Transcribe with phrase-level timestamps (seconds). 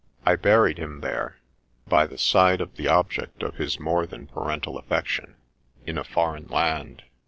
[0.25, 1.37] I buried him there,
[1.87, 5.35] by the side of the object of his more than parental affection—
[5.85, 7.03] in a foreign land.